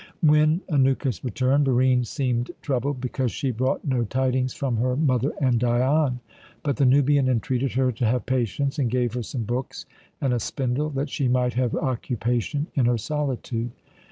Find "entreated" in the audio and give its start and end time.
7.29-7.73